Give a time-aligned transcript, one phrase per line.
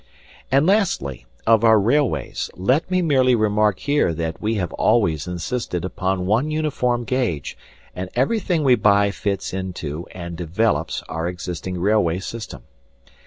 [0.51, 5.85] And lastly, of our railways, let me merely remark here that we have always insisted
[5.85, 7.55] upon one uniform gauge
[7.95, 12.63] and everything we buy fits into and develops our existing railway system.